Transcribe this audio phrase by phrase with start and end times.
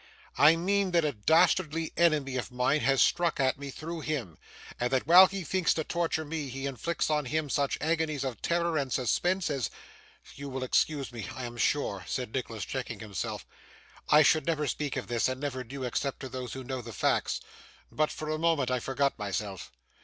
[0.39, 4.39] 'I mean that a dastardly enemy of mine has struck at me through him,
[4.79, 8.41] and that while he thinks to torture me, he inflicts on him such agonies of
[8.41, 9.69] terror and suspense as
[10.33, 13.45] You will excuse me, I am sure,' said Nicholas, checking himself.
[14.09, 16.93] 'I should never speak of this, and never do, except to those who know the
[16.93, 17.39] facts,
[17.91, 19.71] but for a moment I forgot myself.